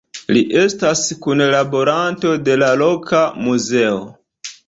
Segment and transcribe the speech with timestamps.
[0.35, 4.03] Li estas kunlaboranto de la loka muzeo.